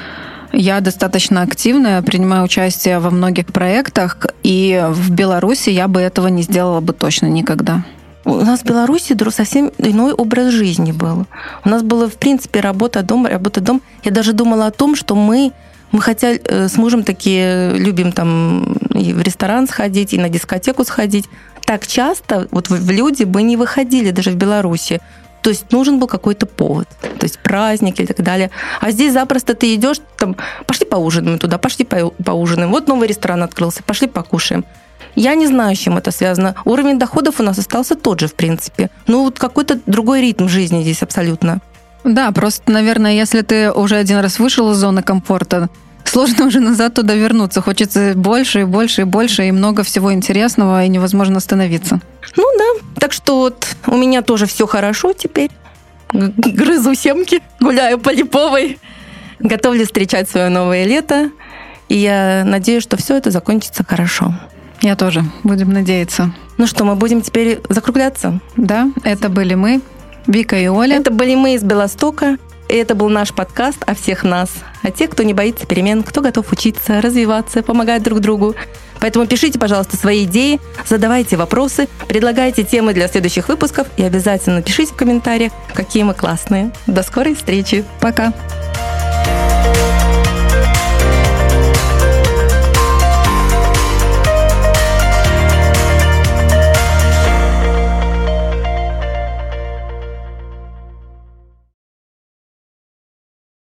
я 0.51 0.81
достаточно 0.81 1.43
активная, 1.43 2.01
принимаю 2.01 2.43
участие 2.43 2.99
во 2.99 3.11
многих 3.11 3.47
проектах, 3.47 4.17
и 4.43 4.83
в 4.89 5.11
Беларуси 5.11 5.69
я 5.69 5.87
бы 5.87 6.01
этого 6.01 6.27
не 6.27 6.41
сделала 6.41 6.81
бы 6.81 6.93
точно 6.93 7.27
никогда. 7.27 7.83
У 8.25 8.33
нас 8.33 8.61
в 8.61 8.65
Беларуси 8.65 9.15
совсем 9.29 9.71
иной 9.77 10.11
образ 10.11 10.51
жизни 10.51 10.91
был. 10.91 11.27
У 11.63 11.69
нас 11.69 11.83
было, 11.83 12.09
в 12.09 12.15
принципе, 12.15 12.59
работа 12.59 13.03
дом, 13.03 13.27
работа 13.27 13.61
дом. 13.61 13.81
Я 14.03 14.11
даже 14.11 14.33
думала 14.33 14.65
о 14.65 14.71
том, 14.71 14.95
что 14.95 15.15
мы 15.15 15.51
мы 15.91 16.01
хотя 16.01 16.33
э, 16.33 16.67
с 16.67 16.77
мужем 16.77 17.03
такие 17.03 17.73
любим 17.73 18.11
там 18.11 18.73
и 18.93 19.13
в 19.13 19.21
ресторан 19.21 19.67
сходить, 19.67 20.13
и 20.13 20.17
на 20.17 20.29
дискотеку 20.29 20.83
сходить. 20.83 21.25
Так 21.65 21.87
часто 21.87 22.47
вот 22.51 22.69
в 22.69 22.89
люди 22.91 23.23
бы 23.23 23.41
не 23.41 23.57
выходили 23.57 24.11
даже 24.11 24.31
в 24.31 24.35
Беларуси. 24.35 25.01
То 25.41 25.51
есть 25.51 25.71
нужен 25.71 25.99
был 25.99 26.07
какой-то 26.07 26.47
повод, 26.47 26.87
то 27.01 27.23
есть 27.23 27.37
праздник 27.37 27.99
и 27.99 28.05
так 28.07 28.19
далее. 28.23 28.49
А 28.81 28.89
здесь 28.89 29.13
запросто 29.13 29.53
ты 29.53 29.75
идешь, 29.75 29.97
там, 30.17 30.35
пошли 30.65 30.87
поужинаем 30.87 31.37
туда, 31.37 31.59
пошли 31.59 31.85
по 31.85 32.09
поужинаем. 32.09 32.71
Вот 32.71 32.87
новый 32.87 33.07
ресторан 33.07 33.43
открылся, 33.43 33.83
пошли 33.83 34.07
покушаем. 34.07 34.65
Я 35.15 35.35
не 35.35 35.47
знаю, 35.47 35.75
с 35.75 35.79
чем 35.79 35.97
это 35.97 36.11
связано. 36.11 36.55
Уровень 36.65 36.99
доходов 36.99 37.39
у 37.39 37.43
нас 37.43 37.59
остался 37.59 37.95
тот 37.95 38.19
же, 38.19 38.27
в 38.27 38.33
принципе. 38.33 38.89
Ну, 39.07 39.23
вот 39.23 39.39
какой-то 39.39 39.79
другой 39.85 40.21
ритм 40.21 40.47
жизни 40.47 40.81
здесь 40.81 41.03
абсолютно. 41.03 41.61
Да, 42.05 42.31
просто, 42.31 42.71
наверное, 42.71 43.13
если 43.13 43.41
ты 43.41 43.71
уже 43.71 43.95
один 43.95 44.19
раз 44.19 44.37
вышел 44.37 44.71
из 44.71 44.77
зоны 44.77 45.01
комфорта, 45.01 45.69
сложно 46.05 46.45
уже 46.45 46.59
назад 46.59 46.93
туда 46.93 47.15
вернуться. 47.15 47.61
Хочется 47.61 48.13
больше 48.15 48.61
и 48.61 48.63
больше 48.63 49.01
и 49.01 49.05
больше, 49.05 49.47
и 49.47 49.51
много 49.51 49.83
всего 49.83 50.13
интересного, 50.13 50.85
и 50.85 50.87
невозможно 50.87 51.37
остановиться. 51.37 51.99
Ну 52.37 52.45
да. 52.57 52.85
Так 52.99 53.11
что 53.11 53.39
вот 53.39 53.75
у 53.87 53.97
меня 53.97 54.21
тоже 54.21 54.45
все 54.45 54.67
хорошо 54.67 55.13
теперь. 55.13 55.49
Грызу 56.13 56.93
семки, 56.93 57.41
гуляю 57.59 57.99
по 57.99 58.11
Липовой. 58.11 58.77
Готовлю 59.39 59.85
встречать 59.85 60.29
свое 60.29 60.49
новое 60.49 60.85
лето. 60.85 61.31
И 61.89 61.97
я 61.97 62.43
надеюсь, 62.45 62.83
что 62.83 62.97
все 62.97 63.17
это 63.17 63.31
закончится 63.31 63.83
хорошо. 63.83 64.33
Я 64.81 64.95
тоже. 64.95 65.23
Будем 65.43 65.71
надеяться. 65.73 66.33
Ну 66.57 66.67
что, 66.67 66.85
мы 66.85 66.95
будем 66.95 67.21
теперь 67.21 67.59
закругляться? 67.67 68.39
Да, 68.55 68.89
это 69.03 69.29
были 69.29 69.55
мы, 69.55 69.81
Вика 70.27 70.57
и 70.57 70.67
Оля. 70.67 70.97
Это 70.97 71.11
были 71.11 71.35
мы 71.35 71.55
из 71.55 71.63
Белостока. 71.63 72.37
И 72.67 72.75
это 72.75 72.95
был 72.95 73.09
наш 73.09 73.31
подкаст 73.31 73.83
о 73.85 73.93
всех 73.93 74.23
нас, 74.23 74.49
о 74.81 74.89
тех, 74.89 75.11
кто 75.11 75.21
не 75.21 75.35
боится 75.35 75.67
перемен, 75.67 76.01
кто 76.01 76.21
готов 76.21 76.51
учиться, 76.51 76.99
развиваться, 76.99 77.61
помогать 77.61 78.01
друг 78.01 78.21
другу. 78.21 78.55
Поэтому 78.99 79.27
пишите, 79.27 79.59
пожалуйста, 79.59 79.97
свои 79.97 80.23
идеи, 80.23 80.59
задавайте 80.83 81.37
вопросы, 81.37 81.87
предлагайте 82.07 82.63
темы 82.63 82.93
для 82.93 83.07
следующих 83.07 83.49
выпусков 83.49 83.87
и 83.97 84.03
обязательно 84.03 84.63
пишите 84.63 84.93
в 84.93 84.95
комментариях, 84.95 85.51
какие 85.75 86.01
мы 86.01 86.15
классные. 86.15 86.71
До 86.87 87.03
скорой 87.03 87.35
встречи. 87.35 87.85
Пока. 87.99 88.33